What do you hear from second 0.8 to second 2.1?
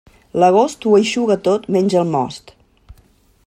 ho eixuga tot, menys el